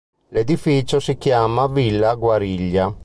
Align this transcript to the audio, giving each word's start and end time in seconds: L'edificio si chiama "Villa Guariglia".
L'edificio 0.29 0.99
si 0.99 1.15
chiama 1.19 1.67
"Villa 1.67 2.15
Guariglia". 2.15 2.91